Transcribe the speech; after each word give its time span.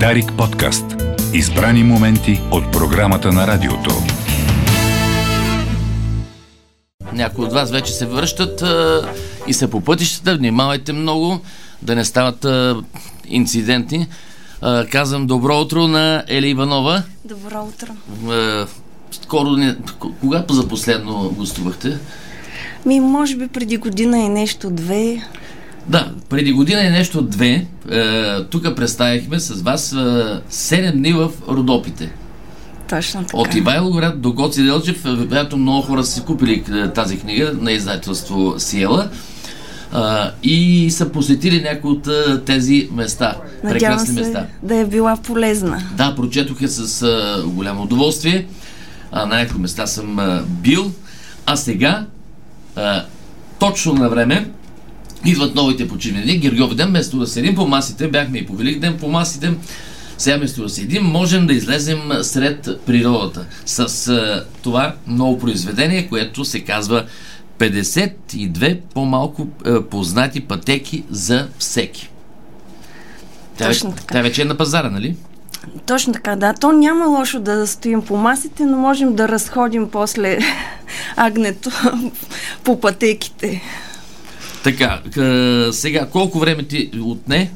Дарик 0.00 0.32
подкаст. 0.38 0.84
Избрани 1.34 1.84
моменти 1.84 2.40
от 2.50 2.72
програмата 2.72 3.32
на 3.32 3.46
радиото. 3.46 3.90
Някои 7.12 7.44
от 7.44 7.52
вас 7.52 7.70
вече 7.70 7.92
се 7.92 8.06
връщат 8.06 8.62
а, 8.62 9.08
и 9.46 9.52
са 9.52 9.68
по 9.68 9.80
пътищата. 9.80 10.36
Внимавайте 10.36 10.92
много 10.92 11.40
да 11.82 11.94
не 11.94 12.04
стават 12.04 12.44
а, 12.44 12.82
инциденти. 13.26 14.06
А, 14.60 14.86
казвам 14.86 15.26
добро 15.26 15.60
утро 15.60 15.88
на 15.88 16.24
Ели 16.28 16.48
Иванова. 16.48 17.02
Добро 17.24 17.64
утро. 17.64 17.92
А, 18.32 18.66
скоро 19.10 19.50
не... 19.50 19.76
Кога 20.20 20.44
за 20.50 20.68
последно 20.68 21.34
гостувахте? 21.36 21.98
Ми, 22.86 23.00
може 23.00 23.36
би 23.36 23.48
преди 23.48 23.76
година 23.76 24.18
и 24.18 24.28
нещо 24.28 24.70
две. 24.70 25.22
Да, 25.88 26.12
преди 26.28 26.52
година 26.52 26.82
и 26.82 26.90
нещо 26.90 27.22
две. 27.22 27.66
Е, 27.90 28.44
тук 28.44 28.76
представихме 28.76 29.40
с 29.40 29.62
вас 29.62 29.92
е, 29.92 29.96
7 29.96 30.92
дни 30.92 31.12
в 31.12 31.30
Родопите. 31.48 32.10
Точно 32.88 33.24
така. 33.24 33.36
От 33.36 33.54
Ивайловград 33.54 34.20
до 34.20 34.32
Гоци 34.32 34.62
Делчев, 34.62 35.02
вероятно 35.04 35.58
много 35.58 35.82
хора 35.82 36.04
са 36.04 36.12
си 36.12 36.22
купили 36.22 36.64
е, 36.72 36.88
тази 36.88 37.18
книга 37.18 37.52
на 37.60 37.72
издателство 37.72 38.54
Сиела 38.58 39.08
а, 39.94 40.30
и 40.42 40.90
са 40.90 41.08
посетили 41.08 41.62
някои 41.62 41.90
от 41.90 42.06
е, 42.06 42.40
тези 42.44 42.88
места. 42.92 43.36
Надявам 43.64 43.72
прекрасни 43.72 44.14
се 44.14 44.20
места. 44.20 44.46
да 44.62 44.76
е 44.76 44.84
била 44.84 45.16
полезна. 45.16 45.82
Да, 45.96 46.14
прочетоха 46.14 46.68
с 46.68 47.02
а, 47.02 47.42
голямо 47.46 47.82
удоволствие. 47.82 48.46
А, 49.12 49.26
на 49.26 49.36
някои 49.36 49.60
места 49.60 49.86
съм 49.86 50.18
а, 50.18 50.42
бил. 50.46 50.92
А 51.46 51.56
сега, 51.56 52.06
а, 52.76 53.04
точно 53.58 53.94
на 53.94 54.08
време, 54.08 54.50
идват 55.24 55.54
новите 55.54 55.88
почивни 55.88 56.22
дни. 56.22 56.38
Гергьов 56.38 56.74
ден, 56.74 56.88
вместо 56.88 57.18
да 57.18 57.26
седим 57.26 57.54
по 57.54 57.66
масите, 57.66 58.08
бяхме 58.08 58.38
и 58.38 58.46
по 58.46 58.54
Велик 58.54 58.78
ден 58.78 58.96
по 59.00 59.08
масите, 59.08 59.54
сега 60.18 60.36
вместо 60.36 60.62
да 60.62 60.68
седим, 60.68 61.04
можем 61.04 61.46
да 61.46 61.54
излезем 61.54 62.00
сред 62.22 62.68
природата 62.86 63.46
с 63.66 64.08
а, 64.08 64.44
това 64.62 64.94
ново 65.06 65.38
произведение, 65.38 66.08
което 66.08 66.44
се 66.44 66.60
казва 66.60 67.04
52 67.58 68.80
по-малко 68.94 69.48
а, 69.66 69.82
познати 69.82 70.40
пътеки 70.40 71.04
за 71.10 71.48
всеки. 71.58 72.10
Тя, 73.56 73.68
Точно 73.68 73.92
така. 73.92 74.14
тя 74.14 74.22
вече 74.22 74.42
е 74.42 74.44
на 74.44 74.56
пазара, 74.56 74.90
нали? 74.90 75.16
Точно 75.86 76.12
така, 76.12 76.36
да. 76.36 76.54
То 76.54 76.72
няма 76.72 77.06
лошо 77.06 77.40
да 77.40 77.66
стоим 77.66 78.02
по 78.02 78.16
масите, 78.16 78.64
но 78.64 78.76
можем 78.76 79.14
да 79.14 79.28
разходим 79.28 79.90
после 79.90 80.38
агнето 81.16 81.70
по 82.64 82.80
пътеките. 82.80 83.62
Така, 84.64 85.00
къ, 85.14 85.68
сега, 85.72 86.06
колко 86.06 86.38
време 86.38 86.62
ти 86.62 86.90
отне 87.02 87.52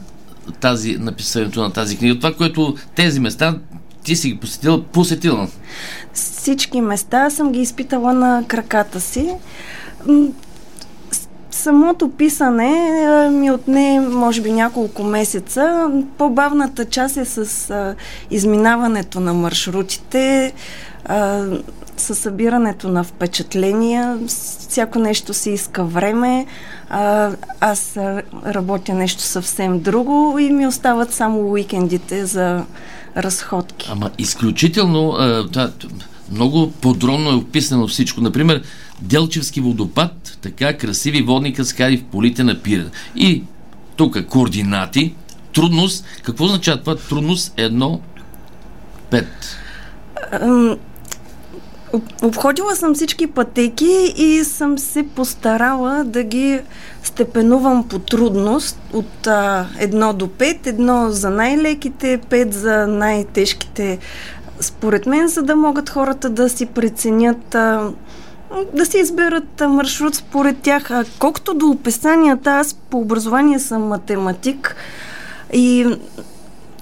тази, 0.61 0.97
написането 0.99 1.61
на 1.61 1.73
тази 1.73 1.97
книга? 1.99 2.17
Това, 2.17 2.35
което 2.35 2.77
тези 2.95 3.21
места 3.21 3.59
ти 4.05 4.17
си 4.17 4.31
ги 4.31 4.37
посетила, 4.39 4.83
посетила. 4.83 5.49
Всички 6.13 6.81
места 6.81 7.31
съм 7.31 7.53
ги 7.53 7.61
изпитала 7.61 8.13
на 8.13 8.45
краката 8.49 9.01
си. 9.01 9.31
Самото 11.51 12.11
писане 12.11 12.71
ми 13.31 13.51
отне, 13.51 14.01
може 14.01 14.41
би, 14.41 14.53
няколко 14.53 15.03
месеца. 15.05 15.91
По-бавната 16.19 16.85
част 16.85 17.17
е 17.17 17.25
с 17.25 17.71
а, 17.71 17.95
изминаването 18.31 19.21
на 19.21 19.35
маршрутите, 19.35 20.53
а, 21.05 21.47
с 21.99 22.15
събирането 22.15 22.89
на 22.89 23.05
впечатления. 23.05 24.19
Всяко 24.27 24.99
нещо 24.99 25.35
си 25.35 25.51
иска 25.51 25.85
време. 25.85 26.47
А, 26.91 27.31
аз 27.61 27.97
работя 28.47 28.95
нещо 28.95 29.23
съвсем 29.23 29.81
друго 29.81 30.39
и 30.39 30.51
ми 30.53 30.67
остават 30.67 31.13
само 31.13 31.51
уикендите 31.51 32.27
за 32.27 32.65
разходки. 33.17 33.89
Ама 33.93 34.11
изключително, 34.19 35.11
а, 35.11 35.49
т- 35.49 35.73
много 36.31 36.71
подробно 36.71 37.31
е 37.31 37.35
описано 37.35 37.89
всичко. 37.89 38.21
Например, 38.21 38.63
Делчевски 39.01 39.61
водопад, 39.61 40.39
така 40.41 40.77
красиви 40.77 41.23
водни 41.23 41.55
каскади 41.55 41.97
в 41.97 42.05
полите 42.05 42.45
на 42.45 42.63
Пирен. 42.63 42.91
И 43.17 43.43
тук 43.97 44.27
координати, 44.27 45.15
трудност. 45.55 46.05
Какво 46.23 46.45
означава 46.45 46.81
това? 46.81 46.97
Трудност 46.97 47.57
1, 47.57 47.99
5. 49.11 50.79
Обходила 52.23 52.77
съм 52.77 52.95
всички 52.95 53.27
пътеки 53.27 54.15
и 54.17 54.45
съм 54.45 54.79
се 54.79 55.03
постарала 55.03 56.05
да 56.05 56.23
ги 56.23 56.61
степенувам 57.03 57.89
по 57.89 57.99
трудност 57.99 58.79
от 58.93 59.27
а, 59.27 59.67
1 59.81 60.13
до 60.13 60.27
5. 60.27 60.67
Едно 60.67 61.11
за 61.11 61.31
най-леките, 61.31 62.19
5 62.19 62.51
за 62.51 62.87
най-тежките. 62.87 63.99
Според 64.61 65.07
мен, 65.07 65.29
за 65.29 65.43
да 65.43 65.57
могат 65.57 65.91
хората 65.91 66.31
да 66.31 66.49
си 66.49 66.67
преценят, 66.67 67.55
а, 67.55 67.91
да 68.75 68.87
си 68.87 68.99
изберат 68.99 69.63
маршрут 69.69 70.15
според 70.15 70.59
тях. 70.59 70.91
А 70.91 71.05
колкото 71.19 71.55
до 71.55 71.67
описанията, 71.67 72.51
аз 72.51 72.75
по 72.75 72.99
образование 72.99 73.59
съм 73.59 73.83
математик 73.83 74.77
и 75.53 75.87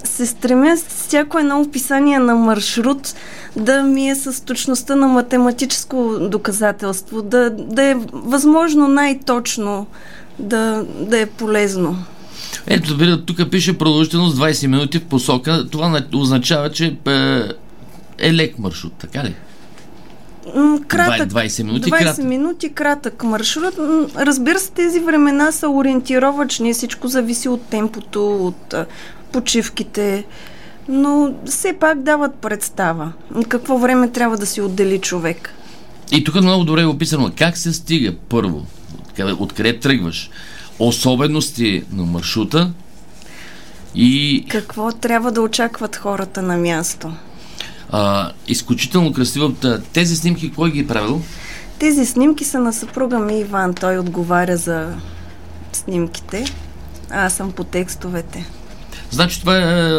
се 0.05 0.27
стремя 0.27 0.77
с 0.77 0.83
всяко 0.83 1.39
едно 1.39 1.61
описание 1.61 2.19
на 2.19 2.35
маршрут 2.35 3.15
да 3.57 3.83
ми 3.83 4.11
е 4.11 4.15
с 4.15 4.45
точността 4.45 4.97
на 4.97 5.09
математическо 5.09 6.19
доказателство, 6.21 7.23
да, 7.23 7.51
да 7.51 7.83
е 7.83 7.97
възможно 8.13 8.89
най-точно, 8.89 9.87
да, 10.39 10.85
да 11.01 11.21
е 11.21 11.27
полезно. 11.27 11.97
Ето, 12.67 13.25
тук 13.25 13.51
пише 13.51 13.79
продължителност 13.79 14.37
20 14.37 14.67
минути 14.67 14.99
в 14.99 15.05
посока. 15.05 15.67
Това 15.71 15.89
на- 15.89 16.07
означава, 16.15 16.71
че 16.71 16.97
е, 17.07 17.43
е 18.19 18.35
лек 18.35 18.59
маршрут, 18.59 18.93
така 18.99 19.25
ли? 19.25 19.35
Кратък, 20.89 21.29
20 21.29 21.63
минути, 21.63 21.91
20 21.91 21.99
кратък. 21.99 22.25
минути 22.25 22.73
кратък 22.73 23.25
маршрут. 23.25 23.75
Разбира 24.17 24.59
се, 24.59 24.71
тези 24.71 25.01
времена 25.01 25.53
са 25.53 25.69
ориентировачни, 25.69 26.73
всичко 26.73 27.09
зависи 27.09 27.49
от 27.49 27.63
темпото, 27.63 28.47
от 28.47 28.75
почивките, 29.33 30.25
но 30.89 31.35
все 31.47 31.73
пак 31.81 32.03
дават 32.03 32.35
представа. 32.35 33.13
Какво 33.49 33.79
време 33.79 34.11
трябва 34.11 34.37
да 34.37 34.47
си 34.47 34.61
отдели 34.61 34.99
човек. 34.99 35.51
И 36.13 36.25
тук 36.25 36.35
много 36.35 36.65
добре 36.65 36.83
е 36.83 36.87
описано 36.87 37.33
как 37.39 37.59
се 37.59 37.73
стига 37.73 38.15
първо, 38.29 38.67
откъде, 39.01 39.33
откъде 39.33 39.79
тръгваш, 39.81 40.31
особености 40.79 41.85
на 41.93 42.05
маршрута 42.05 42.73
и 43.95 44.45
Какво 44.49 44.93
трябва 44.93 45.33
да 45.33 45.41
очакват 45.41 45.97
хората 45.97 46.43
на 46.43 46.57
място? 46.57 47.13
а, 47.91 48.33
изключително 48.49 49.13
красиво. 49.13 49.55
Тези 49.93 50.17
снимки, 50.17 50.53
кой 50.53 50.71
ги 50.71 50.81
е 50.81 50.87
правил? 50.87 51.23
Тези 51.79 52.07
снимки 52.07 52.45
са 52.45 52.59
на 52.59 52.73
съпруга 52.73 53.19
ми 53.19 53.41
Иван. 53.41 53.75
Той 53.75 53.99
отговаря 53.99 54.57
за 54.57 54.95
снимките. 55.73 56.45
А 57.11 57.27
аз 57.27 57.33
съм 57.33 57.53
по 57.53 57.65
текстовете. 57.65 58.47
Значи 59.11 59.41
това 59.41 59.57
е 59.59 59.93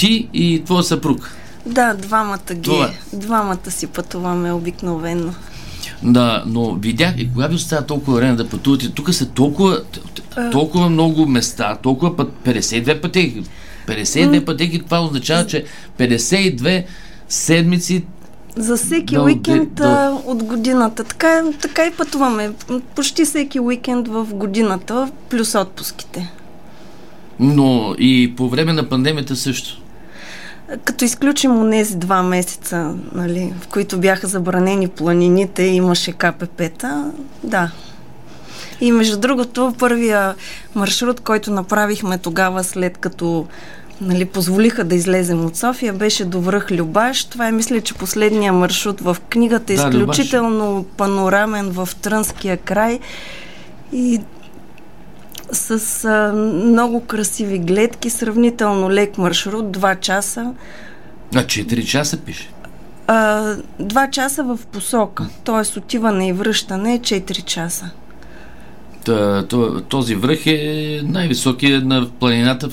ти 0.00 0.28
и 0.34 0.62
твоя 0.64 0.82
съпруг. 0.82 1.30
Да, 1.66 1.94
двамата 1.94 2.54
ги. 2.54 2.62
Това. 2.62 2.90
Двамата 3.12 3.70
си 3.70 3.86
пътуваме 3.86 4.52
обикновено. 4.52 5.34
Да, 6.02 6.42
но 6.46 6.74
видях 6.74 7.14
и 7.18 7.32
кога 7.32 7.46
ви 7.46 7.54
остава 7.54 7.82
толкова 7.82 8.16
време 8.16 8.36
да 8.36 8.48
пътувате, 8.48 8.90
тук 8.90 9.14
са 9.14 9.26
толкова, 9.26 9.82
толкова 10.52 10.90
много 10.90 11.26
места, 11.26 11.76
толкова 11.82 12.16
път, 12.16 12.32
52 12.46 13.00
пътеки. 13.00 13.42
52 13.86 14.44
пътеки, 14.44 14.78
това 14.78 15.00
означава, 15.04 15.46
че 15.46 15.64
52 15.98 16.84
седмици 17.28 18.04
За 18.56 18.76
всеки 18.76 19.14
Да, 19.14 19.22
уикенд 19.22 19.74
да, 19.74 20.20
от 20.26 20.42
годината. 20.42 21.04
Така, 21.04 21.42
така 21.62 21.86
и 21.86 21.90
пътуваме. 21.90 22.50
Почти 22.94 23.24
всеки 23.24 23.60
уикенд 23.60 24.08
в 24.08 24.26
годината, 24.32 25.10
плюс 25.30 25.54
отпуските. 25.54 26.32
Но 27.40 27.94
и 27.98 28.34
по 28.36 28.48
време 28.48 28.72
на 28.72 28.88
пандемията 28.88 29.36
също. 29.36 29.79
Като 30.84 31.04
изключим 31.04 31.58
онези 31.58 31.96
два 31.96 32.22
месеца, 32.22 32.94
нали, 33.14 33.52
в 33.60 33.68
които 33.68 33.98
бяха 33.98 34.26
забранени 34.26 34.88
планините, 34.88 35.62
имаше 35.62 36.12
КПП-та, 36.12 37.10
да. 37.42 37.70
И 38.80 38.92
между 38.92 39.18
другото, 39.18 39.74
първия 39.78 40.34
маршрут, 40.74 41.20
който 41.20 41.50
направихме 41.50 42.18
тогава, 42.18 42.64
след 42.64 42.98
като 42.98 43.46
нали, 44.00 44.24
позволиха 44.24 44.84
да 44.84 44.94
излезем 44.94 45.44
от 45.44 45.56
София, 45.56 45.92
беше 45.92 46.24
до 46.24 46.40
връх 46.40 46.70
Любаш. 46.70 47.24
Това 47.24 47.48
е, 47.48 47.52
мисля, 47.52 47.80
че 47.80 47.94
последния 47.94 48.52
маршрут 48.52 49.00
в 49.00 49.16
книгата, 49.28 49.72
е 49.72 49.76
Да, 49.76 49.88
изключително 49.88 50.86
панорамен 50.96 51.70
в 51.70 51.88
Трънския 52.02 52.56
край 52.56 52.98
и 53.92 54.20
с 55.52 55.70
а, 56.04 56.32
много 56.64 57.00
красиви 57.00 57.58
гледки, 57.58 58.10
сравнително 58.10 58.90
лек 58.90 59.18
маршрут, 59.18 59.64
2 59.68 60.00
часа. 60.00 60.52
На 61.32 61.42
4 61.42 61.84
часа 61.84 62.16
пише. 62.16 62.50
А, 63.06 63.54
два 63.78 64.10
часа 64.10 64.42
в 64.44 64.58
посока, 64.62 65.28
т.е. 65.44 65.78
отиване 65.78 66.28
и 66.28 66.32
връщане 66.32 66.94
е 66.94 66.98
4 66.98 67.44
часа. 67.44 67.90
Та, 69.04 69.46
то, 69.46 69.80
този 69.80 70.14
връх 70.14 70.46
е 70.46 70.60
най-високия 71.04 71.80
на 71.80 72.08
планината. 72.10 72.68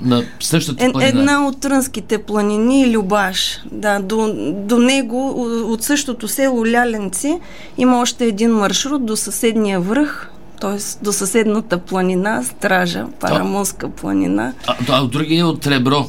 на 0.00 0.22
същата 0.40 0.84
Е, 0.84 0.92
планина. 0.92 1.08
една 1.10 1.46
от 1.46 1.60
трънските 1.60 2.18
планини, 2.18 2.92
Любаш. 2.92 3.60
Да, 3.72 4.00
до, 4.00 4.32
до 4.56 4.78
него, 4.78 5.30
от 5.72 5.82
същото 5.82 6.28
село 6.28 6.66
Ляленци, 6.66 7.40
има 7.78 8.00
още 8.00 8.24
един 8.24 8.50
маршрут 8.50 9.06
до 9.06 9.16
съседния 9.16 9.80
връх, 9.80 10.30
т.е. 10.60 11.04
до 11.04 11.12
съседната 11.12 11.78
планина, 11.78 12.44
Стража, 12.44 13.06
Парамонска 13.20 13.88
планина. 13.88 14.52
А, 14.66 14.76
а 14.88 15.02
от 15.02 15.10
другия 15.10 15.40
е 15.40 15.44
от 15.44 15.66
Ребро. 15.66 16.06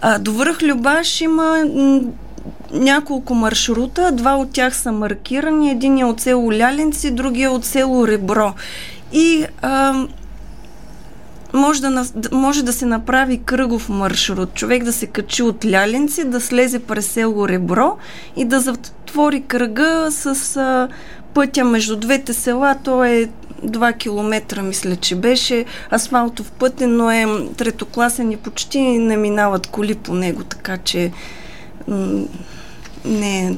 А, 0.00 0.18
до 0.18 0.32
връх 0.32 0.62
Любаш 0.62 1.20
има 1.20 1.64
няколко 2.72 3.34
маршрута, 3.34 4.12
два 4.12 4.36
от 4.36 4.50
тях 4.50 4.76
са 4.76 4.92
маркирани, 4.92 5.70
един 5.70 5.98
е 5.98 6.04
от 6.04 6.20
село 6.20 6.52
Ляленци, 6.52 7.10
другия 7.10 7.46
е 7.46 7.48
от 7.48 7.64
село 7.64 8.08
Ребро. 8.08 8.54
И 9.12 9.46
а, 9.62 10.06
може 11.52 11.80
да, 11.80 12.04
може 12.32 12.64
да 12.64 12.72
се 12.72 12.86
направи 12.86 13.38
кръгов 13.38 13.88
маршрут. 13.88 14.54
Човек 14.54 14.84
да 14.84 14.92
се 14.92 15.06
качи 15.06 15.42
от 15.42 15.64
Ляленци, 15.64 16.24
да 16.24 16.40
слезе 16.40 16.78
през 16.78 17.06
село 17.06 17.48
Ребро 17.48 17.96
и 18.36 18.44
да 18.44 18.60
затвори 18.60 19.40
кръга 19.42 20.06
с 20.10 20.56
а, 20.56 20.88
пътя 21.36 21.64
между 21.64 21.96
двете 21.96 22.34
села. 22.34 22.76
То 22.84 23.04
е 23.04 23.28
2 23.64 23.98
километра, 23.98 24.62
мисля, 24.62 24.96
че 24.96 25.14
беше 25.14 25.64
асфалтов 25.92 26.52
пътен, 26.52 26.96
но 26.96 27.10
е 27.10 27.26
третокласен 27.56 28.32
и 28.32 28.36
почти 28.36 28.80
не 28.80 29.16
минават 29.16 29.66
коли 29.66 29.94
по 29.94 30.14
него, 30.14 30.44
така 30.44 30.76
че 30.78 31.12
не, 33.04 33.56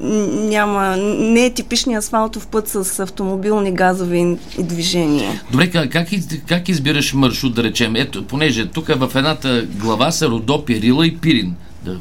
няма, 0.00 0.96
не 0.96 1.44
е 1.44 1.54
типичният 1.54 2.04
асфалтов 2.04 2.46
път 2.46 2.68
с 2.68 3.00
автомобилни 3.00 3.72
газови 3.72 4.36
и 4.58 4.62
движения. 4.62 5.42
Добре, 5.50 5.70
как, 5.70 6.08
как 6.48 6.68
избираш 6.68 7.14
маршрут, 7.14 7.54
да 7.54 7.62
речем? 7.62 7.96
Ето, 7.96 8.26
понеже 8.26 8.66
тук 8.66 8.86
в 8.86 9.10
едната 9.14 9.66
глава 9.74 10.10
са 10.10 10.28
Родопи, 10.28 10.80
Рила 10.80 11.06
и 11.06 11.16
Пирин. 11.16 11.54
Да. 11.84 11.98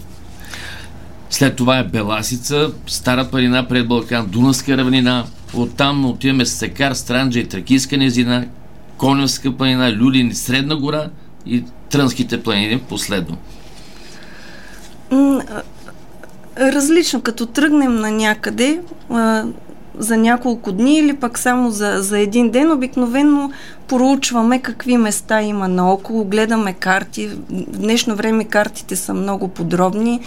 След 1.32 1.56
това 1.56 1.78
е 1.80 1.84
Беласица, 1.84 2.72
Стара 2.88 3.28
планина 3.30 3.68
пред 3.68 3.88
Балкан, 3.88 4.28
Дунавска 4.28 4.78
равнина. 4.78 5.26
Оттам 5.54 6.06
отиваме 6.06 6.46
с 6.46 6.52
Секар, 6.52 6.94
Странджа 6.94 7.40
и 7.40 7.48
Тракийска 7.48 7.98
низина, 7.98 8.46
Коневска 8.98 9.58
планина, 9.58 9.94
Люлин 9.94 10.28
и 10.28 10.36
Средна 10.36 10.76
гора 10.76 11.10
и 11.46 11.64
Трънските 11.90 12.44
планини 12.44 12.80
последно. 12.80 13.38
Различно, 16.58 17.22
като 17.22 17.46
тръгнем 17.46 17.96
на 17.96 18.12
някъде 18.12 18.82
за 19.98 20.18
няколко 20.18 20.72
дни 20.72 20.98
или 20.98 21.14
пък 21.14 21.40
само 21.40 21.72
за, 21.72 21.98
за 22.00 22.20
един 22.20 22.50
ден, 22.50 22.72
обикновено 22.72 23.52
проучваме 23.88 24.60
какви 24.60 24.98
места 24.98 25.42
има 25.42 25.68
наоколо, 25.68 26.26
гледаме 26.26 26.74
карти. 26.74 27.28
В 27.28 27.78
днешно 27.78 28.16
време 28.16 28.44
картите 28.46 28.96
са 28.96 29.14
много 29.14 29.48
подробни. 29.48 30.20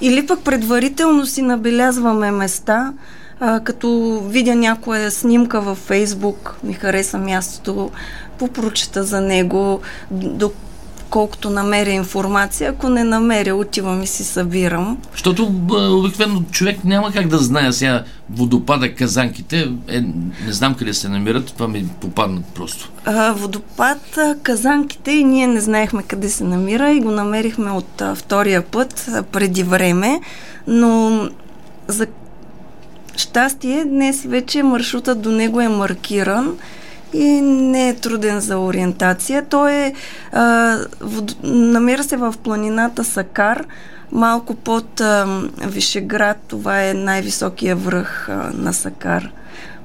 Или 0.00 0.26
пък 0.26 0.40
предварително 0.40 1.26
си 1.26 1.42
набелязваме 1.42 2.30
места, 2.30 2.92
а, 3.40 3.60
като 3.60 4.20
видя 4.28 4.54
някоя 4.54 5.10
снимка 5.10 5.60
във 5.60 5.78
Фейсбук, 5.78 6.56
ми 6.64 6.72
хареса 6.72 7.18
мястото, 7.18 7.90
попрочета 8.38 9.04
за 9.04 9.20
него, 9.20 9.80
до 10.10 10.52
колкото 11.10 11.50
намеря 11.50 11.90
информация. 11.90 12.70
Ако 12.70 12.88
не 12.88 13.04
намеря, 13.04 13.54
отивам 13.54 14.02
и 14.02 14.06
си 14.06 14.24
събирам. 14.24 14.98
Защото 15.12 15.52
обикновено 15.70 16.42
човек 16.50 16.84
няма 16.84 17.12
как 17.12 17.28
да 17.28 17.38
знае 17.38 17.72
сега 17.72 18.04
водопада 18.30 18.94
Казанките. 18.94 19.70
Е, 19.88 20.00
не 20.46 20.52
знам 20.52 20.74
къде 20.74 20.94
се 20.94 21.08
намират, 21.08 21.46
това 21.46 21.68
ми 21.68 21.88
попадна 22.00 22.42
просто. 22.54 22.90
А, 23.04 23.32
водопад 23.32 24.18
Казанките 24.42 25.10
и 25.10 25.24
ние 25.24 25.46
не 25.46 25.60
знаехме 25.60 26.02
къде 26.02 26.28
се 26.28 26.44
намира 26.44 26.92
и 26.92 27.00
го 27.00 27.10
намерихме 27.10 27.70
от 27.70 28.00
а, 28.00 28.14
втория 28.14 28.62
път 28.62 29.06
а, 29.08 29.22
преди 29.22 29.62
време, 29.62 30.20
но 30.66 31.20
за 31.88 32.06
щастие 33.16 33.84
днес 33.84 34.22
вече 34.22 34.62
маршрутът 34.62 35.20
до 35.20 35.30
него 35.30 35.60
е 35.60 35.68
маркиран 35.68 36.56
и 37.12 37.40
не 37.40 37.88
е 37.88 37.96
труден 37.96 38.40
за 38.40 38.58
ориентация. 38.58 39.44
Той 39.48 39.72
е, 39.72 39.94
а, 40.32 40.78
вод... 41.00 41.36
намира 41.42 42.04
се 42.04 42.16
в 42.16 42.34
планината 42.42 43.04
Сакар, 43.04 43.66
малко 44.12 44.54
под 44.54 45.00
а, 45.00 45.40
Вишеград. 45.66 46.36
Това 46.48 46.84
е 46.84 46.94
най-високия 46.94 47.76
връх 47.76 48.28
а, 48.28 48.50
на 48.54 48.72
Сакар. 48.72 49.30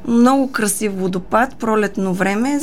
Много 0.08 0.52
красив 0.52 0.94
водопад, 0.96 1.56
пролетно 1.56 2.14
време. 2.14 2.60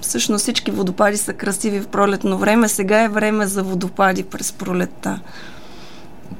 Всъщност 0.00 0.42
всички 0.42 0.70
водопади 0.70 1.16
са 1.16 1.32
красиви 1.32 1.80
в 1.80 1.86
пролетно 1.86 2.38
време. 2.38 2.68
Сега 2.68 3.02
е 3.02 3.08
време 3.08 3.46
за 3.46 3.62
водопади 3.62 4.22
през 4.22 4.52
пролетта. 4.52 5.20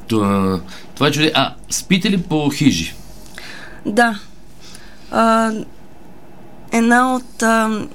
Това, 0.07 0.61
това 0.95 1.07
е 1.07 1.11
чуде. 1.11 1.33
А, 1.35 1.55
спите 1.71 2.11
ли 2.11 2.23
по 2.23 2.51
хижи? 2.51 2.95
Да. 3.87 4.19
А, 5.11 5.53
една 6.75 7.15
от. 7.15 7.43
А, 7.43 7.87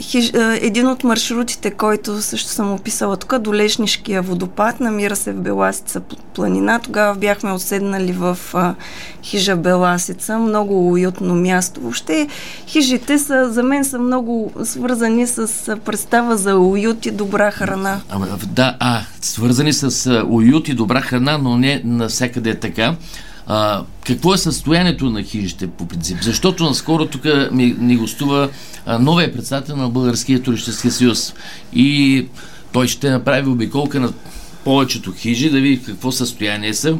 хиж, 0.00 0.34
а, 0.34 0.58
един 0.60 0.86
от 0.86 1.04
маршрутите, 1.04 1.70
който 1.70 2.22
също 2.22 2.48
съм 2.48 2.72
описала 2.72 3.16
тук, 3.16 3.38
до 3.38 3.54
Лешнишкия 3.54 4.22
водопад, 4.22 4.80
намира 4.80 5.16
се 5.16 5.32
в 5.32 5.40
Беласица 5.40 6.00
планина. 6.34 6.78
Тогава 6.78 7.14
бяхме 7.14 7.52
отседнали 7.52 8.12
в 8.12 8.38
а, 8.54 8.74
хижа 9.22 9.56
Беласица. 9.56 10.38
Много 10.38 10.90
уютно 10.90 11.34
място. 11.34 11.80
Въобще 11.80 12.28
хижите 12.66 13.18
са, 13.18 13.52
за 13.52 13.62
мен 13.62 13.84
са 13.84 13.98
много 13.98 14.52
свързани 14.64 15.26
с 15.26 15.76
представа 15.84 16.36
за 16.36 16.56
уют 16.56 17.06
и 17.06 17.10
добра 17.10 17.50
храна. 17.50 18.00
А, 18.10 18.18
да, 18.46 18.76
а, 18.80 19.00
свързани 19.20 19.72
с 19.72 20.22
уют 20.28 20.68
и 20.68 20.74
добра 20.74 21.00
храна, 21.00 21.38
но 21.38 21.56
не 21.56 21.82
навсякъде 21.84 22.50
е 22.50 22.54
така. 22.54 22.94
А, 23.50 23.84
какво 24.06 24.34
е 24.34 24.38
състоянието 24.38 25.10
на 25.10 25.22
хижите 25.22 25.66
по 25.66 25.88
принцип? 25.88 26.18
Защото 26.22 26.64
наскоро 26.64 27.06
тук 27.06 27.22
ми, 27.52 27.76
ни 27.78 27.96
гостува 27.96 28.48
а, 28.86 28.98
новия 28.98 29.32
председател 29.32 29.76
на 29.76 29.88
Българския 29.88 30.42
туристически 30.42 30.90
съюз 30.90 31.34
и 31.72 32.26
той 32.72 32.88
ще 32.88 33.10
направи 33.10 33.48
обиколка 33.48 34.00
на 34.00 34.12
повечето 34.64 35.12
хижи, 35.12 35.50
да 35.50 35.60
види 35.60 35.82
какво 35.82 36.12
състояние 36.12 36.74
са, 36.74 36.96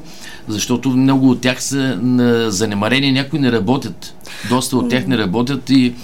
защото 0.48 0.90
много 0.90 1.30
от 1.30 1.40
тях 1.40 1.62
са 1.62 1.98
на 2.02 2.50
занемарени, 2.50 3.12
някои 3.12 3.38
не 3.38 3.52
работят. 3.52 4.14
Доста 4.48 4.76
от 4.76 4.90
тях 4.90 5.06
не 5.06 5.18
работят 5.18 5.70
и, 5.70 5.94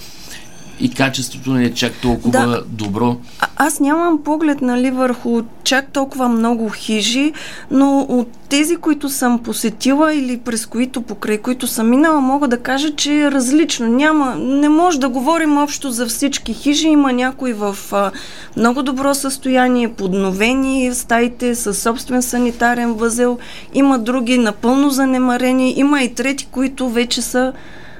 и 0.80 0.90
качеството 0.94 1.52
не 1.52 1.64
е 1.64 1.74
чак 1.74 1.92
толкова 1.92 2.30
Да. 2.46 2.62
добро. 2.68 3.16
А, 3.40 3.46
аз 3.56 3.80
нямам 3.80 4.22
поглед 4.24 4.60
нали, 4.62 4.90
върху 4.90 5.42
чак 5.64 5.92
толкова 5.92 6.28
много 6.28 6.68
хижи, 6.68 7.32
но 7.70 8.00
от 8.08 8.28
тези, 8.48 8.76
които 8.76 9.08
съм 9.08 9.38
посетила 9.38 10.14
или 10.14 10.38
през 10.38 10.66
които, 10.66 11.02
покрай 11.02 11.38
които 11.38 11.66
съм 11.66 11.90
минала, 11.90 12.20
мога 12.20 12.48
да 12.48 12.58
кажа, 12.58 12.90
че 12.96 13.18
е 13.20 13.30
различно. 13.30 13.88
Няма, 13.88 14.34
не 14.34 14.68
може 14.68 15.00
да 15.00 15.08
говорим 15.08 15.58
общо 15.58 15.90
за 15.90 16.06
всички 16.06 16.54
хижи. 16.54 16.88
Има 16.88 17.12
някои 17.12 17.52
в 17.52 17.76
а, 17.92 18.10
много 18.56 18.82
добро 18.82 19.14
състояние, 19.14 19.92
подновени 19.92 20.94
стаите 20.94 21.54
със 21.54 21.82
собствен 21.82 22.22
санитарен 22.22 22.92
възел. 22.94 23.38
Има 23.74 23.98
други 23.98 24.38
напълно 24.38 24.90
занемарени. 24.90 25.74
Има 25.76 26.02
и 26.02 26.14
трети, 26.14 26.46
които 26.50 26.88
вече 26.88 27.22
са, 27.22 27.52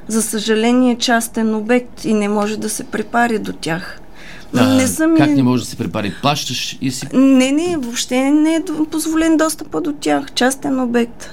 за 0.08 0.23
съжаление, 0.23 0.99
частен 0.99 1.54
обект 1.54 2.04
и 2.04 2.14
не 2.14 2.28
може 2.28 2.56
да 2.56 2.68
се 2.68 2.84
препари 2.84 3.38
до 3.38 3.52
тях. 3.52 4.00
А, 4.56 4.75
не 4.75 4.87
съм 4.87 5.16
Как 5.16 5.30
не 5.30 5.42
може 5.42 5.62
да 5.62 5.70
се 5.70 5.76
препари? 5.76 6.14
Плащаш 6.23 6.78
и 6.80 6.90
си... 6.90 7.08
не, 7.12 7.52
не, 7.52 7.76
въобще 7.76 8.30
не 8.30 8.54
е 8.54 8.62
позволен 8.90 9.37
достъпа 9.37 9.80
до 9.80 9.92
тях. 9.92 10.32
Частен 10.32 10.80
обект. 10.80 11.30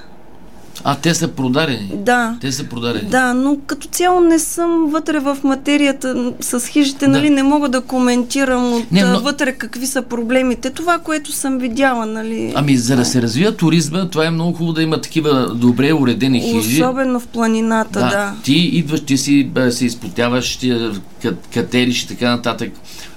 А, 0.83 0.95
те 0.95 1.13
са 1.13 1.27
продадени. 1.27 1.91
Да. 1.95 2.37
Те 2.41 2.51
са 2.51 2.63
продадени. 2.63 3.09
Да, 3.09 3.33
но 3.33 3.57
като 3.65 3.87
цяло 3.87 4.19
не 4.19 4.39
съм 4.39 4.87
вътре 4.89 5.19
в 5.19 5.37
материята 5.43 6.15
с 6.39 6.67
хижите, 6.67 7.05
Да. 7.05 7.11
нали, 7.11 7.29
не 7.29 7.43
мога 7.43 7.69
да 7.69 7.81
коментирам 7.81 8.73
от 8.73 8.91
Не, 8.91 9.03
но- 9.03 9.19
вътре 9.19 9.53
какви 9.53 9.87
са 9.87 10.01
проблемите. 10.01 10.69
Това, 10.69 10.99
което 10.99 11.31
съм 11.31 11.57
видяла, 11.57 12.05
нали. 12.05 12.53
Ами, 12.55 12.77
за 12.77 12.95
да 12.95 13.05
се 13.05 13.21
развива 13.21 13.55
туризма, 13.55 14.05
това 14.05 14.25
е 14.25 14.31
много 14.31 14.53
хубаво 14.53 14.73
да 14.73 14.81
има 14.83 15.01
такива 15.01 15.53
добре 15.55 15.93
уредени 15.93 16.41
хижи. 16.41 16.81
Особено 16.81 17.19
в 17.19 17.27
планината, 17.27 17.99
да. 17.99 18.09
да. 18.09 18.33
Ти 18.43 18.53
идваш, 18.53 19.01
ти 19.01 19.17
си 19.17 19.43
бе, 19.43 19.71
се 19.71 19.85
изпотяваш, 19.85 20.57
ти, 20.57 20.69
е, 20.69 20.89
кат- 21.23 21.47
катериш 21.53 22.03
и 22.03 22.07
така 22.07 22.29
нататък. 22.29 22.71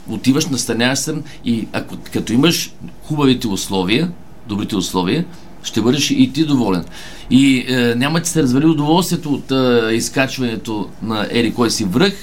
Отиваш, 0.09 0.47
настаняваш 0.47 0.99
се 0.99 1.14
и 1.44 1.68
ако, 1.73 1.94
като 2.12 2.33
имаш 2.33 2.73
хубавите 3.02 3.49
условия, 3.49 4.11
добрите 4.49 4.76
условия, 4.76 5.25
ще 5.64 5.80
бъдеш 5.80 6.11
и 6.11 6.33
ти 6.33 6.44
доволен. 6.44 6.85
И 7.30 7.64
е, 7.68 7.94
няма 7.94 8.21
ти 8.21 8.30
се 8.30 8.42
развали 8.42 8.66
удоволствието 8.66 9.33
от 9.33 9.52
е, 9.52 9.94
изкачването 9.94 10.88
на 11.02 11.26
ери 11.30 11.54
кой 11.54 11.71
си 11.71 11.85
връх 11.85 12.14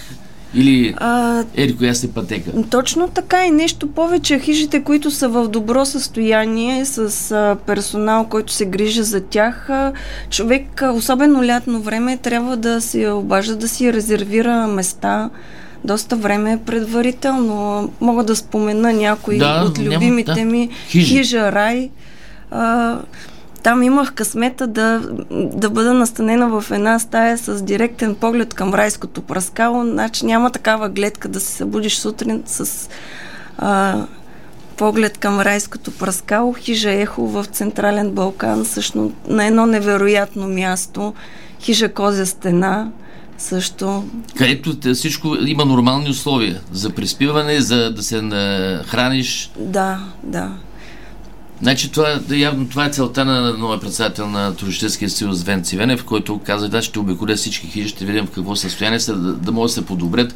или 0.55 0.93
А, 0.97 1.43
ери 1.55 1.77
коя 1.77 1.93
си 1.93 2.11
пътека. 2.11 2.51
Точно 2.69 3.07
така 3.07 3.45
и 3.45 3.51
нещо 3.51 3.87
повече. 3.87 4.39
Хижите, 4.39 4.83
които 4.83 5.11
са 5.11 5.29
в 5.29 5.47
добро 5.47 5.85
състояние, 5.85 6.85
с 6.85 7.31
а, 7.31 7.57
персонал, 7.65 8.27
който 8.29 8.53
се 8.53 8.65
грижи 8.65 9.03
за 9.03 9.21
тях, 9.21 9.69
а, 9.69 9.93
човек, 10.29 10.81
а, 10.81 10.91
особено 10.91 11.43
лятно 11.43 11.81
време, 11.81 12.17
трябва 12.17 12.57
да 12.57 12.81
си 12.81 13.07
обажда, 13.07 13.55
да 13.55 13.67
си 13.67 13.93
резервира 13.93 14.67
места, 14.67 15.29
доста 15.83 16.15
време 16.15 16.59
предварително. 16.65 17.89
Мога 18.01 18.23
да 18.23 18.35
спомена 18.35 18.93
някои 18.93 19.37
Да, 19.37 19.63
от 19.67 19.79
любимите 19.79 20.33
да. 20.33 20.45
ми. 20.45 20.69
Хижи. 20.87 21.17
Хижа 21.17 21.51
Рай. 21.51 21.89
А, 22.51 22.97
там 23.63 23.83
имах 23.83 24.13
късмета 24.13 24.67
да, 24.67 25.01
да 25.31 25.69
бъда 25.69 25.93
настанена 25.93 26.61
в 26.61 26.71
една 26.71 26.99
стая 26.99 27.37
с 27.37 27.61
директен 27.63 28.15
поглед 28.15 28.53
към 28.53 28.73
райското 28.73 29.21
праскало. 29.21 29.83
Значи 29.83 30.25
няма 30.25 30.51
такава 30.51 30.89
гледка 30.89 31.27
да 31.27 31.39
се 31.39 31.51
събудиш 31.51 31.95
сутрин 31.95 32.43
с 32.45 32.89
а, 33.57 34.01
поглед 34.77 35.17
към 35.17 35.39
райското 35.39 35.91
праскало. 35.91 36.53
Хижа 36.53 36.91
Ехо 36.91 37.27
в 37.27 37.45
Централен 37.45 38.11
Балкан, 38.11 38.65
също 38.65 39.11
на 39.27 39.45
едно 39.45 39.65
невероятно 39.65 40.47
място. 40.47 41.13
Хижа 41.59 41.93
Козя 41.93 42.25
стена, 42.25 42.91
също. 43.37 44.03
Където 44.37 44.93
всичко 44.93 45.35
има 45.45 45.65
нормални 45.65 46.09
условия 46.09 46.61
за 46.71 46.89
приспиване, 46.89 47.61
за 47.61 47.93
да 47.93 48.03
се 48.03 48.21
храниш. 48.87 49.51
Да, 49.57 49.99
да. 50.23 50.51
Значи 51.61 51.91
това, 51.91 52.19
да, 52.27 52.37
явно 52.37 52.69
това 52.69 52.85
е 52.85 52.89
целта 52.89 53.25
на 53.25 53.53
новия 53.57 53.79
председател 53.79 54.27
на 54.27 54.55
Туристическия 54.55 55.09
съюз 55.09 55.43
Вен 55.43 55.63
Цивенев, 55.63 56.05
който 56.05 56.39
каза, 56.45 56.69
да, 56.69 56.81
ще 56.81 56.99
обиколя 56.99 57.35
всички 57.35 57.67
хижи, 57.67 57.89
ще 57.89 58.05
видим 58.05 58.25
в 58.25 58.31
какво 58.31 58.55
състояние 58.55 58.99
са, 58.99 59.15
да, 59.15 59.33
да 59.33 59.51
могат 59.51 59.69
да 59.69 59.73
се 59.73 59.85
подобрят. 59.85 60.35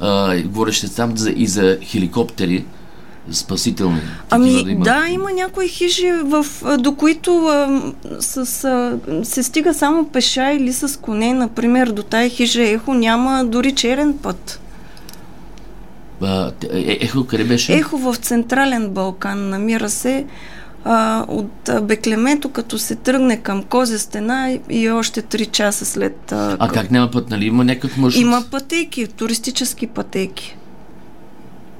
А, 0.00 0.42
говореше 0.42 0.94
там 0.94 1.16
за, 1.16 1.30
и 1.30 1.46
за 1.46 1.78
хеликоптери, 1.82 2.64
спасителни. 3.30 4.00
Ами 4.30 4.52
такива 4.52 4.70
има. 4.70 4.84
да, 4.84 5.06
има 5.10 5.32
някои 5.32 5.68
хижи, 5.68 6.12
в, 6.24 6.46
до 6.78 6.94
които 6.94 7.46
а, 7.46 7.92
с, 8.20 8.64
а, 8.64 8.98
се 9.24 9.42
стига 9.42 9.74
само 9.74 10.08
пеша 10.08 10.52
или 10.52 10.72
с 10.72 11.00
коне. 11.00 11.34
Например, 11.34 11.86
до 11.86 12.02
тая 12.02 12.28
хижа 12.28 12.62
Ехо 12.62 12.94
няма 12.94 13.44
дори 13.44 13.72
черен 13.72 14.18
път. 14.18 14.61
А, 16.22 16.52
е, 16.72 16.98
ехо, 17.00 17.26
къде 17.26 17.44
беше? 17.44 17.72
Ехо 17.74 17.98
в 17.98 18.16
Централен 18.16 18.90
Балкан 18.90 19.48
намира 19.48 19.90
се 19.90 20.26
а, 20.84 21.24
от 21.28 21.70
Беклемето, 21.82 22.48
като 22.48 22.78
се 22.78 22.94
тръгне 22.94 23.36
към 23.36 23.62
Козя 23.62 23.98
стена 23.98 24.50
и, 24.52 24.60
и 24.78 24.90
още 24.90 25.22
3 25.22 25.50
часа 25.50 25.84
след... 25.84 26.32
А, 26.32 26.56
А 26.58 26.68
как 26.68 26.90
няма 26.90 27.10
път, 27.10 27.30
нали? 27.30 27.46
Има 27.46 27.64
някакъв 27.64 27.96
маршрут. 27.96 28.22
Има 28.22 28.44
пътеки, 28.50 29.06
туристически 29.06 29.86
пътеки. 29.86 30.56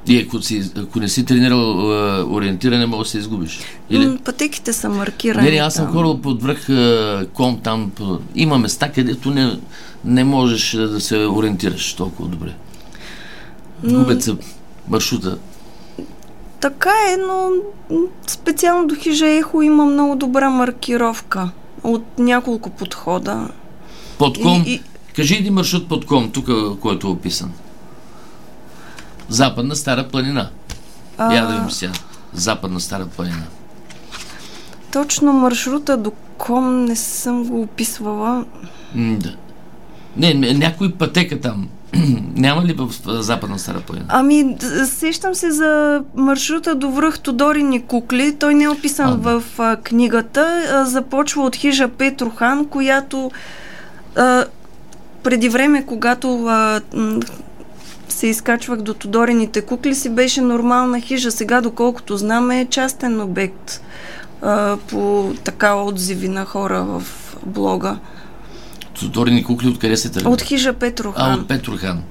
И 0.06 0.18
ако, 0.20 0.42
си, 0.42 0.70
ако 0.76 1.00
не 1.00 1.08
си 1.08 1.24
тренирал 1.24 1.92
а, 1.92 2.24
ориентиране, 2.30 2.86
може 2.86 3.02
да 3.02 3.10
се 3.10 3.18
изгубиш. 3.18 3.60
Или? 3.90 4.18
Пътеките 4.24 4.72
са 4.72 4.88
маркирани. 4.88 5.44
Не, 5.44 5.54
не, 5.54 5.60
аз 5.60 5.74
съм 5.74 5.92
хорал 5.92 6.20
под 6.20 6.42
връх 6.42 6.68
а, 6.68 7.26
Ком, 7.34 7.60
там 7.62 7.90
по... 7.94 8.18
има 8.34 8.58
места, 8.58 8.92
където 8.92 9.30
не, 9.30 9.58
не 10.04 10.24
можеш 10.24 10.72
да 10.72 11.00
се 11.00 11.26
ориентираш 11.26 11.94
толкова 11.94 12.28
добре. 12.28 12.54
Губят 13.84 14.22
се 14.22 14.36
маршрута. 14.88 15.38
Така 16.60 16.90
е, 17.08 17.16
но 17.16 17.48
специално 18.26 18.86
до 18.86 18.94
хижа 18.94 19.28
Ехо 19.28 19.62
има 19.62 19.84
много 19.84 20.16
добра 20.16 20.50
маркировка 20.50 21.50
от 21.82 22.18
няколко 22.18 22.70
подхода. 22.70 23.48
Под 24.18 24.38
Ком, 24.38 24.62
И- 24.66 24.70
и- 24.70 24.82
кажи 25.16 25.34
един 25.34 25.54
маршрут 25.54 25.88
под 25.88 26.06
Ком, 26.06 26.30
тук, 26.30 26.48
който 26.80 27.06
е 27.06 27.10
описан. 27.10 27.52
Западна 29.28 29.76
Стара 29.76 30.08
планина. 30.08 30.48
А, 31.18 31.34
Я 31.34 31.46
да 31.46 31.52
видим 31.52 31.70
сега. 31.70 31.92
Западна 32.32 32.80
Стара 32.80 33.06
планина. 33.06 33.42
Точно 34.92 35.32
маршрута 35.32 35.96
до 35.96 36.12
Ком 36.38 36.84
не 36.84 36.96
съм 36.96 37.44
го 37.44 37.62
описвала. 37.62 38.44
М, 38.94 39.16
да. 39.18 39.34
Не, 40.16 40.34
някой 40.34 40.92
пътека 40.92 41.40
там. 41.40 41.68
Няма 42.36 42.64
ли 42.64 42.72
в 42.72 42.90
Западна 43.22 43.58
Стара 43.58 43.80
планина? 43.80 44.06
Ами, 44.08 44.56
сещам 44.84 45.34
се 45.34 45.50
за 45.50 46.02
маршрута 46.16 46.74
до 46.74 46.90
връх 46.90 47.18
Тодорини 47.18 47.82
кукли. 47.82 48.36
Той 48.38 48.54
не 48.54 48.64
е 48.64 48.68
описан 48.68 49.12
А, 49.12 49.16
да. 49.16 49.40
в 49.40 49.44
а, 49.58 49.76
книгата. 49.76 50.62
А, 50.72 50.84
започва 50.84 51.42
от 51.42 51.56
хижа 51.56 51.88
Петрохан, 51.88 52.66
която 52.66 53.30
а, 54.16 54.44
преди 55.22 55.48
време, 55.48 55.86
когато 55.86 56.46
а, 56.46 56.80
се 58.08 58.26
изкачвах 58.26 58.82
до 58.82 58.94
Тодорините 58.94 59.60
кукли, 59.60 59.94
си 59.94 60.08
беше 60.10 60.40
нормална 60.40 61.00
хижа. 61.00 61.30
Сега, 61.30 61.60
доколкото 61.60 62.16
знаме, 62.16 62.60
е 62.60 62.66
частен 62.66 63.20
обект 63.20 63.80
а, 64.42 64.76
по 64.76 65.32
така 65.44 65.74
отзиви 65.74 66.28
на 66.28 66.44
хора 66.44 66.84
в 66.84 67.02
блога. 67.46 67.96
Тодорини 69.02 69.44
кукли, 69.44 69.68
откъде 69.68 69.96
се 69.96 70.10
тръгна? 70.10 70.30
От 70.30 70.42
хижа 70.42 70.72
Петрохан. 70.72 71.32
А, 71.32 71.34
от 71.34 71.48
Петрохан. 71.48 72.02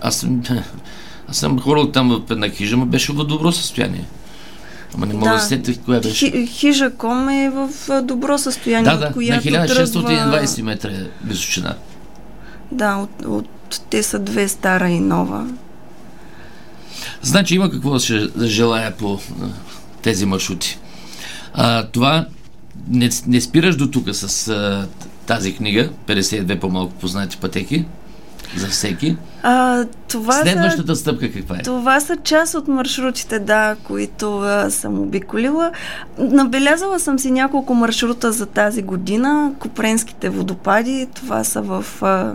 Аз 0.00 0.16
съм, 0.16 0.42
аз 1.28 1.36
съм 1.36 1.60
хорал 1.60 1.90
там 1.90 2.08
в 2.08 2.30
една 2.30 2.48
хижа, 2.48 2.76
но 2.76 2.86
беше 2.86 3.12
в 3.12 3.24
добро 3.24 3.52
състояние. 3.52 4.04
Ама 4.94 5.06
не 5.06 5.14
мога 5.14 5.28
да, 5.28 5.34
Да. 5.34 5.40
сетя 5.40 5.74
коя 5.84 6.00
беше. 6.00 6.30
Хи, 6.30 6.46
хижа 6.46 6.90
Ком 6.90 7.28
е 7.28 7.50
в 7.50 7.68
добро 8.02 8.38
състояние, 8.38 8.90
да, 8.90 8.94
от 8.94 9.00
да, 9.00 9.06
на 9.06 9.12
която 9.12 9.48
1620 9.48 10.56
тръгва... 10.56 10.64
метра 10.64 10.90
е 10.90 11.06
височина. 11.24 11.74
Да, 12.72 12.96
от, 12.96 13.24
от, 13.26 13.80
те 13.90 14.02
са 14.02 14.18
две 14.18 14.48
стара 14.48 14.88
и 14.88 15.00
нова. 15.00 15.46
Значи 17.22 17.54
има 17.54 17.70
какво 17.70 17.90
да 18.36 18.46
желая 18.46 18.96
по 18.96 19.20
тези 20.02 20.26
маршрути. 20.26 20.78
А, 21.54 21.86
това 21.86 22.26
не, 22.88 23.10
не 23.26 23.40
спираш 23.40 23.76
до 23.76 23.90
тук 23.90 24.08
с 24.12 24.48
а, 24.48 24.88
тази 25.28 25.54
книга, 25.54 25.90
52 26.06 26.60
по-малко 26.60 26.92
познати 26.92 27.36
пътеки 27.36 27.84
за 28.56 28.68
всеки. 28.68 29.16
А, 29.42 29.84
това, 30.08 30.32
са, 30.32 30.42
Следващата 30.42 30.96
стъпка 30.96 31.32
каква 31.32 31.56
е? 31.56 31.62
това 31.62 32.00
са 32.00 32.16
част 32.16 32.54
от 32.54 32.68
маршрутите, 32.68 33.38
да, 33.38 33.76
които 33.84 34.38
а, 34.38 34.70
съм 34.70 35.00
обиколила. 35.00 35.72
Набелязала 36.18 37.00
съм 37.00 37.18
си 37.18 37.30
няколко 37.30 37.74
маршрута 37.74 38.32
за 38.32 38.46
тази 38.46 38.82
година. 38.82 39.52
Копренските 39.58 40.28
водопади, 40.28 41.08
това 41.14 41.44
са 41.44 41.62
в 41.62 41.84
а, 42.02 42.34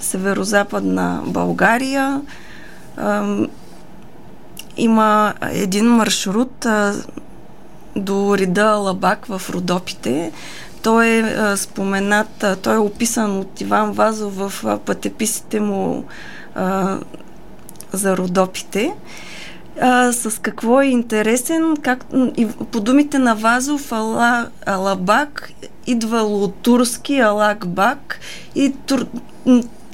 северо-западна 0.00 1.22
България. 1.26 2.20
А, 2.96 3.36
има 4.76 5.34
един 5.52 5.86
маршрут 5.86 6.66
а, 6.66 6.94
до 7.96 8.38
Рида 8.38 8.64
Лабак 8.64 9.26
в 9.26 9.42
Родопите. 9.50 10.32
Той 10.82 11.06
е 11.06 11.20
а, 11.20 11.56
споменат, 11.56 12.44
той 12.62 12.74
е 12.74 12.78
описан 12.78 13.38
от 13.38 13.60
Иван 13.60 13.92
Вазов 13.92 14.36
в 14.36 14.78
пътеписите 14.84 15.60
му 15.60 16.04
а, 16.54 16.98
за 17.92 18.16
Родопите. 18.16 18.94
А, 19.80 20.12
с 20.12 20.40
какво 20.40 20.80
е 20.80 20.86
интересен? 20.86 21.76
Как, 21.82 22.04
и 22.36 22.48
по 22.72 22.80
думите 22.80 23.18
на 23.18 23.34
Вазов, 23.34 23.92
Ала, 23.92 24.48
Алабак 24.66 25.52
идвало 25.86 26.44
от 26.44 26.54
турски 26.54 27.20
Алакбак 27.20 28.20
и 28.54 28.72
тур, 28.86 29.06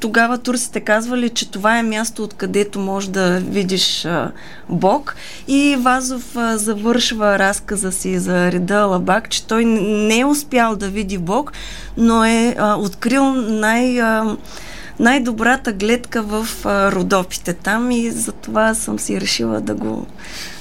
тогава 0.02 0.38
турците 0.38 0.80
казвали, 0.80 1.28
че 1.28 1.50
това 1.50 1.78
е 1.78 1.82
място, 1.82 2.22
откъдето 2.22 2.78
можеш 2.78 3.10
да 3.10 3.40
видиш 3.40 4.04
а, 4.04 4.30
Бог. 4.68 5.16
И 5.48 5.76
Вазов 5.80 6.36
а, 6.36 6.58
завършва 6.58 7.38
разказа 7.38 7.92
си 7.92 8.18
за 8.18 8.52
реда 8.52 8.74
Алабак, 8.74 9.30
че 9.30 9.46
той 9.46 9.64
не 9.64 10.18
е 10.18 10.24
успял 10.24 10.76
да 10.76 10.88
види 10.88 11.18
Бог, 11.18 11.52
но 11.96 12.24
е 12.24 12.54
а, 12.58 12.76
открил 12.76 13.34
най- 13.34 14.00
а, 14.00 14.36
най-добрата 14.98 15.72
гледка 15.72 16.22
в 16.22 16.48
а, 16.64 16.92
Родопите 16.92 17.52
там 17.52 17.90
и 17.90 18.10
затова 18.10 18.74
съм 18.74 18.98
си 18.98 19.20
решила 19.20 19.60
да 19.60 19.74
го 19.74 20.06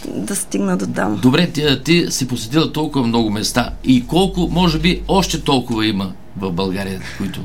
да 0.07 0.35
стигна 0.35 0.77
до 0.77 0.87
там. 0.87 1.19
Добре, 1.21 1.47
ти, 1.47 1.83
ти 1.83 2.05
си 2.09 2.27
посетила 2.27 2.73
толкова 2.73 3.07
много 3.07 3.29
места 3.29 3.69
и 3.83 4.07
колко, 4.07 4.49
може 4.51 4.79
би, 4.79 5.01
още 5.07 5.41
толкова 5.41 5.85
има 5.85 6.11
в 6.37 6.51
България, 6.51 6.99
които 7.17 7.39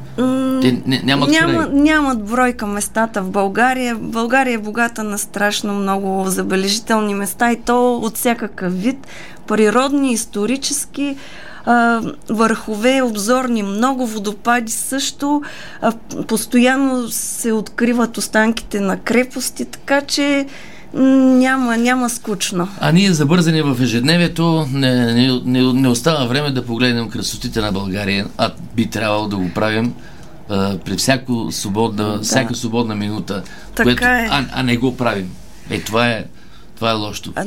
те 0.63 0.83
не, 0.87 1.03
нямат 1.05 1.31
Няма, 1.31 1.69
нямат 1.73 2.25
бройка 2.25 2.67
местата 2.67 3.23
в 3.23 3.31
България. 3.31 3.97
България 3.97 4.55
е 4.55 4.59
богата 4.59 5.05
на 5.05 5.19
страшно 5.19 5.75
много 5.75 6.25
забележителни 6.27 7.15
места 7.15 7.53
и 7.53 7.61
то 7.61 7.97
от 7.97 8.17
всякакъв 8.17 8.83
вид. 8.83 9.07
Природни, 9.47 10.13
исторически, 10.13 11.17
а, 11.65 12.01
върхове, 12.29 13.03
обзорни, 13.03 13.63
много 13.63 14.07
водопади 14.07 14.73
също. 14.73 15.43
А, 15.81 15.93
постоянно 16.29 17.09
се 17.09 17.53
откриват 17.53 18.19
останките 18.19 18.81
на 18.81 18.97
крепости, 18.97 19.65
така 19.65 20.01
че 20.01 20.47
няма, 20.95 21.77
няма 21.77 22.11
скучно. 22.11 22.69
А 22.81 22.93
ние 22.93 23.13
забързани 23.13 23.63
в 23.63 23.77
ежедневието 23.83 24.67
не, 24.73 25.15
не, 25.15 25.41
не, 25.45 25.73
не 25.73 25.89
остава 25.89 26.25
време 26.25 26.51
да 26.51 26.67
погледнем 26.67 27.09
красотите 27.09 27.61
на 27.61 27.73
България, 27.73 28.27
а 28.39 28.51
би 28.75 28.87
трябвало 28.87 29.29
да 29.29 29.37
го 29.37 29.51
правим 29.55 29.95
а, 30.49 30.79
при 30.79 30.97
всяко 30.97 31.49
свободна, 31.51 32.19
всяка 32.23 32.55
свободна 32.55 32.95
минута, 32.95 33.43
Така 33.75 33.85
което, 33.85 34.05
е. 34.05 34.29
а, 34.31 34.45
а 34.53 34.63
не 34.63 34.77
го 34.77 34.97
правим. 34.97 35.31
Е, 35.71 35.81
това 35.81 36.09
е, 36.09 36.25
това 36.77 36.91
е 36.91 36.95
лошото. 36.95 37.33
А, 37.37 37.45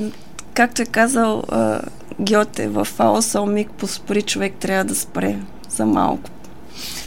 както 0.53 0.81
е 0.81 0.85
казал 0.85 1.43
а, 1.49 1.81
Гьоте 2.19 2.67
в 2.67 2.85
Фаосъл 2.85 3.45
миг 3.45 3.71
поспори, 3.71 4.21
човек 4.21 4.53
трябва 4.59 4.83
да 4.83 4.95
спре 4.95 5.35
за 5.69 5.85
малко. 5.85 6.29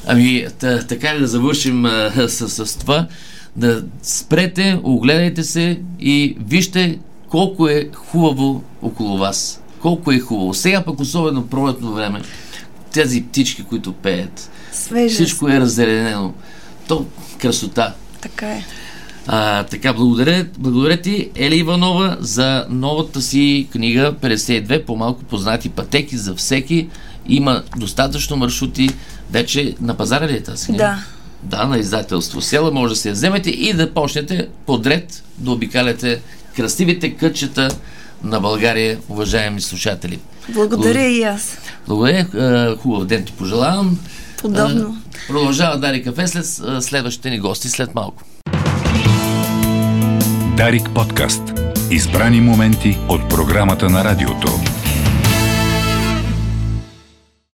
Ами, 0.07 0.47
та, 0.59 0.87
така 0.87 1.15
да 1.19 1.27
завършим 1.27 1.85
а, 1.85 2.13
с, 2.29 2.67
с 2.67 2.79
това? 2.79 3.07
Да 3.57 3.85
спрете, 4.03 4.81
огледайте 4.83 5.45
се 5.45 5.81
и 6.01 6.37
вижте 6.47 6.99
колко 7.29 7.69
е 7.69 7.89
хубаво 7.95 8.63
около 8.83 9.19
вас. 9.19 9.63
Колко 9.81 10.13
е 10.13 10.19
хубаво. 10.19 10.55
Сега 10.55 10.85
пък 10.85 11.01
особено 11.01 11.47
пролетно 11.47 11.93
време, 11.93 12.23
тези 12.93 13.23
птички, 13.23 13.63
които 13.65 13.93
пеят, 13.93 14.51
Свежест. 14.73 15.15
всичко 15.15 15.49
е 15.49 15.61
раззеленено. 15.61 16.35
То 16.89 17.07
красота. 17.39 17.95
Така 18.21 18.49
е. 18.49 18.65
А, 19.27 19.63
така, 19.65 19.93
благодаря, 19.93 20.47
благодаря 20.59 21.01
ти, 21.01 21.31
Ели 21.35 21.57
Иванова, 21.57 22.17
за 22.21 22.67
новата 22.71 23.21
си 23.21 23.69
книга 23.73 24.15
52 24.23 24.85
по-малко 24.85 25.25
познати 25.25 25.69
пътеки 25.69 26.17
за 26.17 26.35
всеки. 26.35 26.89
Има 27.29 27.63
достатъчно 27.77 28.37
маршрути. 28.37 28.89
Вече 29.31 29.75
на 29.81 29.95
пазара 29.97 30.29
ли 30.29 30.33
е 30.33 30.43
тази 30.43 30.67
книга? 30.67 30.79
Да. 30.85 31.05
Да, 31.43 31.65
на 31.65 31.79
издателство 31.79 32.41
Села 32.41 32.71
може 32.71 32.95
да 32.95 33.01
се 33.01 33.09
я 33.09 33.15
вземете 33.15 33.51
и 33.51 33.73
да 33.73 33.95
почнете 33.95 34.49
подред 34.67 35.23
да 35.39 35.51
обикаляте 35.51 36.21
красивите 36.57 37.11
кътчета 37.11 37.69
на 38.25 38.41
България, 38.41 38.99
уважаеми 39.09 39.61
слушатели. 39.61 40.19
Благодаря 40.49 41.09
и 41.09 41.23
аз. 41.23 41.59
Благодаря, 41.89 42.27
е, 42.35 42.77
хубав 42.77 43.05
ден 43.05 43.25
ти 43.25 43.33
пожелавам. 43.33 43.99
Подобно. 44.39 44.97
Е, 45.15 45.19
Продължава 45.29 45.79
Дари 45.79 46.03
Кафе 46.03 46.27
след 46.27 46.45
е, 46.45 46.81
следващите 46.81 47.31
ни 47.31 47.39
гости 47.39 47.69
след 47.69 47.95
малко. 47.95 48.23
Дарик 50.57 50.91
подкаст. 50.95 51.43
Избрани 51.91 52.41
моменти 52.41 52.99
от 53.09 53.29
програмата 53.29 53.91
на 53.91 54.05
радиото. 54.05 54.72